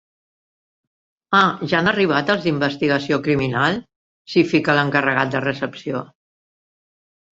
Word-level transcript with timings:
Ah, 1.39 1.49
ja 1.73 1.81
han 1.81 1.89
arribat 1.91 2.31
els 2.35 2.47
d'Investigació 2.47 3.19
Criminal? 3.27 3.77
—s'hi 4.31 4.45
fica 4.55 4.79
l'encarregat 4.81 5.35
de 5.37 5.43
recepció. 5.49 6.03